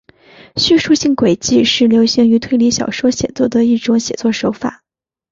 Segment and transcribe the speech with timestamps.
[0.55, 4.81] 叙述性诡计是流行于推理小说写作的一种写作手法。